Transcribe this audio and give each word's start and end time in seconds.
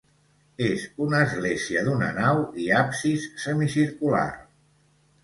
És 0.67 0.85
una 1.07 1.19
església 1.25 1.83
d'una 1.87 2.07
nau 2.19 2.41
i 2.63 2.65
absis 2.79 3.29
semicircular. 3.45 4.25